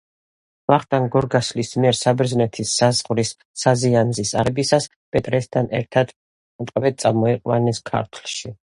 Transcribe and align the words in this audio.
ვახტანგ 0.71 1.09
გორგასალის 1.15 1.69
მიერ 1.83 1.97
საბერძნეთის 1.99 2.73
საზღვრის 2.79 3.35
ნაზიანზის 3.67 4.35
აღებისას 4.45 4.91
პეტრესთან 5.17 5.73
ერთად 5.83 6.19
ტყვედ 6.71 7.03
წამოიყვანეს 7.07 7.89
ქართლში. 7.95 8.57